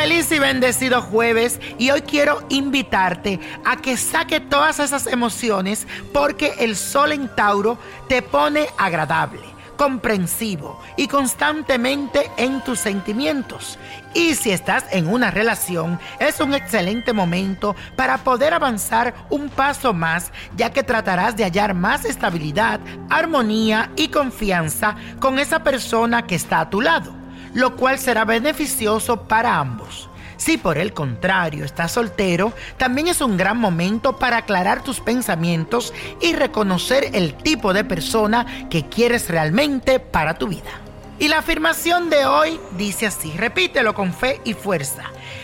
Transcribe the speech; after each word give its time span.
Feliz 0.00 0.32
y 0.32 0.38
bendecido 0.38 1.02
jueves 1.02 1.60
y 1.76 1.90
hoy 1.90 2.00
quiero 2.00 2.42
invitarte 2.48 3.38
a 3.66 3.76
que 3.76 3.98
saque 3.98 4.40
todas 4.40 4.80
esas 4.80 5.06
emociones 5.06 5.86
porque 6.14 6.54
el 6.60 6.74
sol 6.74 7.12
en 7.12 7.28
Tauro 7.36 7.76
te 8.08 8.22
pone 8.22 8.68
agradable, 8.78 9.42
comprensivo 9.76 10.80
y 10.96 11.06
constantemente 11.06 12.30
en 12.38 12.64
tus 12.64 12.78
sentimientos. 12.78 13.78
Y 14.14 14.36
si 14.36 14.52
estás 14.52 14.86
en 14.90 15.06
una 15.06 15.30
relación, 15.30 16.00
es 16.18 16.40
un 16.40 16.54
excelente 16.54 17.12
momento 17.12 17.76
para 17.94 18.16
poder 18.16 18.54
avanzar 18.54 19.12
un 19.28 19.50
paso 19.50 19.92
más, 19.92 20.32
ya 20.56 20.72
que 20.72 20.82
tratarás 20.82 21.36
de 21.36 21.44
hallar 21.44 21.74
más 21.74 22.06
estabilidad, 22.06 22.80
armonía 23.10 23.90
y 23.96 24.08
confianza 24.08 24.96
con 25.20 25.38
esa 25.38 25.62
persona 25.62 26.26
que 26.26 26.36
está 26.36 26.60
a 26.60 26.70
tu 26.70 26.80
lado 26.80 27.19
lo 27.54 27.76
cual 27.76 27.98
será 27.98 28.24
beneficioso 28.24 29.24
para 29.24 29.58
ambos. 29.58 30.10
Si 30.40 30.56
por 30.56 30.78
el 30.78 30.94
contrario 30.94 31.66
estás 31.66 31.92
soltero, 31.92 32.54
también 32.78 33.08
es 33.08 33.20
un 33.20 33.36
gran 33.36 33.58
momento 33.58 34.16
para 34.18 34.38
aclarar 34.38 34.82
tus 34.82 34.98
pensamientos 35.00 35.92
y 36.22 36.32
reconocer 36.32 37.10
el 37.12 37.34
tipo 37.34 37.74
de 37.74 37.84
persona 37.84 38.68
que 38.70 38.86
quieres 38.86 39.28
realmente 39.28 40.00
para 40.00 40.38
tu 40.38 40.48
vida. 40.48 40.70
Y 41.18 41.28
la 41.28 41.40
afirmación 41.40 42.08
de 42.08 42.24
hoy 42.24 42.58
dice 42.78 43.06
así, 43.06 43.30
repítelo 43.36 43.94
con 43.94 44.14
fe 44.14 44.40
y 44.42 44.54
fuerza. 44.54 45.02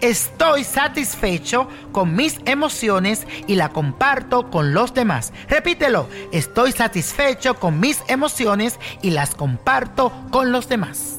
Estoy 0.00 0.64
satisfecho 0.64 1.68
con 1.92 2.16
mis 2.16 2.40
emociones 2.46 3.26
y 3.46 3.56
la 3.56 3.68
comparto 3.68 4.48
con 4.48 4.72
los 4.72 4.94
demás. 4.94 5.34
Repítelo, 5.50 6.08
estoy 6.32 6.72
satisfecho 6.72 7.56
con 7.56 7.78
mis 7.78 8.00
emociones 8.08 8.80
y 9.02 9.10
las 9.10 9.34
comparto 9.34 10.10
con 10.30 10.52
los 10.52 10.70
demás. 10.70 11.17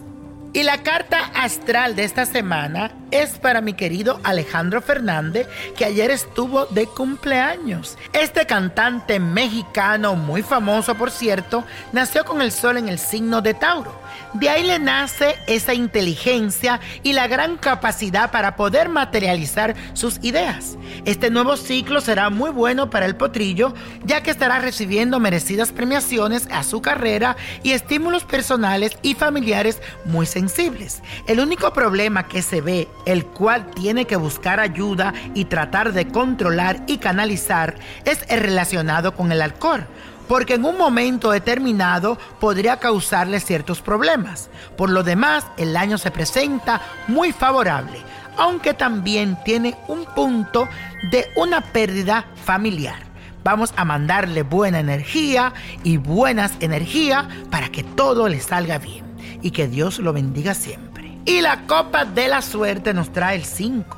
Y 0.51 0.63
la 0.63 0.79
carta 0.79 1.31
astral 1.35 1.95
de 1.95 2.03
esta 2.03 2.25
semana 2.25 2.91
es 3.12 3.38
para 3.40 3.62
mi 3.62 3.74
querido 3.74 4.20
Alejandro 4.24 4.81
Fernández, 4.81 5.47
que 5.78 5.86
ayer 5.86 6.12
estuvo 6.12 6.66
de 6.68 6.88
cumpleaños. 6.88 7.97
Este 8.14 8.46
cantante 8.46 9.20
mexicano, 9.20 10.16
muy 10.16 10.42
famoso 10.42 10.96
por 10.96 11.12
cierto, 11.12 11.64
nació 11.92 12.25
con 12.25 12.42
el 12.42 12.52
sol 12.52 12.78
en 12.78 12.90
el 12.90 13.00
signo 13.00 13.42
de 13.42 13.53
Tauro. 13.53 14.00
De 14.34 14.50
ahí 14.50 14.64
le 14.64 14.78
nace 14.78 15.36
esa 15.47 15.74
inteligencia 15.74 16.80
y 17.02 17.14
la 17.14 17.28
gran 17.28 17.58
capacidad 17.58 18.30
para 18.30 18.56
poder 18.56 18.88
materializar 18.88 19.76
sus 19.94 20.20
ideas. 20.22 20.78
Este 21.06 21.31
nuevo 21.31 21.58
ciclo 21.58 22.00
será 22.00 22.30
muy 22.30 22.52
bueno 22.52 22.90
para 22.90 23.08
el 23.08 23.16
potrillo, 23.16 23.74
ya 24.03 24.22
que 24.22 24.30
estará 24.30 24.59
recibiendo 24.59 25.20
merecidas 25.20 25.72
premiaciones 25.72 26.47
a 26.52 26.64
su 26.64 26.81
carrera 26.81 27.38
y 27.64 27.72
estímulos 27.72 28.24
personales 28.24 28.97
y 29.02 29.16
familiares 29.16 29.81
muy 30.06 30.26
sensibles. 30.26 31.02
El 31.28 31.40
único 31.40 31.74
problema 31.74 32.28
que 32.28 32.41
se 32.41 32.62
ve, 32.62 32.88
el 33.05 33.25
cual 33.25 33.71
tiene 33.71 34.05
que 34.05 34.15
buscar 34.15 34.59
ayuda 34.59 35.13
y 35.33 35.45
tratar 35.45 35.93
de 35.93 36.07
controlar 36.07 36.83
y 36.87 36.97
canalizar, 36.97 37.75
es 38.05 38.25
el 38.29 38.41
relacionado 38.41 39.15
con 39.15 39.31
el 39.31 39.41
alcohol 39.41 39.87
porque 40.29 40.53
en 40.53 40.63
un 40.63 40.77
momento 40.77 41.31
determinado 41.31 42.19
podría 42.39 42.77
causarle 42.77 43.39
ciertos 43.39 43.81
problemas. 43.81 44.51
Por 44.77 44.91
lo 44.91 45.01
demás, 45.01 45.43
el 45.57 45.75
año 45.75 45.97
se 45.97 46.11
presenta 46.11 46.81
muy 47.07 47.31
favorable, 47.31 47.99
aunque 48.37 48.75
también 48.75 49.39
tiene 49.43 49.75
un 49.87 50.05
punto 50.05 50.69
de 51.11 51.27
una 51.35 51.61
pérdida 51.61 52.27
familiar. 52.45 53.09
Vamos 53.43 53.73
a 53.75 53.85
mandarle 53.85 54.43
buena 54.43 54.79
energía 54.79 55.51
y 55.83 55.97
buenas 55.97 56.53
energías 56.59 57.25
para 57.49 57.69
que 57.69 57.83
todo 57.83 58.29
le 58.29 58.39
salga 58.39 58.77
bien 58.77 59.05
y 59.41 59.49
que 59.49 59.67
Dios 59.67 59.97
lo 59.97 60.13
bendiga 60.13 60.53
siempre. 60.53 60.88
Y 61.29 61.41
la 61.41 61.67
copa 61.67 62.06
de 62.06 62.28
la 62.28 62.41
suerte 62.41 62.91
nos 62.91 63.13
trae 63.13 63.35
el 63.35 63.45
5, 63.45 63.95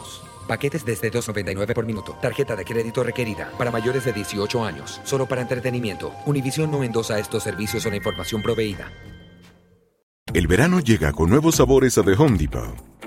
Paquetes 0.48 0.86
desde 0.86 1.12
2.99 1.12 1.74
por 1.74 1.86
minuto. 1.86 2.18
Tarjeta 2.22 2.56
de 2.56 2.63
crédito 2.63 3.04
requerida 3.04 3.51
para 3.57 3.72
mayores 3.72 4.06
de 4.06 4.13
18 4.13 4.63
años. 4.63 5.01
Solo 5.04 5.25
para 5.25 5.42
entretenimiento. 5.42 6.13
Univision 6.25 6.72
no 6.72 6.81
endosa 6.84 7.19
estos 7.19 7.44
servicios 7.44 7.86
o 7.86 7.90
la 7.90 7.98
información 7.98 8.42
proveída. 8.42 8.90
El 10.34 10.48
verano 10.48 10.80
llega 10.80 11.12
con 11.12 11.30
nuevos 11.30 11.56
sabores 11.56 11.98
a 11.98 12.04
The 12.04 12.13
Home 12.13 12.38
Depot. 12.38 12.85